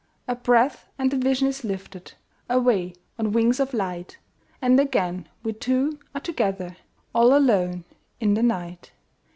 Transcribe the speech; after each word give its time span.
A 0.27 0.33
breath, 0.35 0.87
and 0.97 1.11
the 1.11 1.15
vision 1.15 1.47
is 1.47 1.63
lifted 1.63 2.13
Away 2.49 2.95
on 3.19 3.33
wings 3.33 3.59
of 3.59 3.71
light, 3.71 4.17
And 4.59 4.79
again 4.79 5.29
we 5.43 5.53
two 5.53 5.99
are 6.15 6.21
together, 6.21 6.75
All 7.13 7.35
alone 7.37 7.83
in 8.19 8.33
the 8.33 8.41
night. 8.41 8.93